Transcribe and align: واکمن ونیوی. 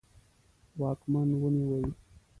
واکمن 0.79 1.29
ونیوی. 1.41 1.85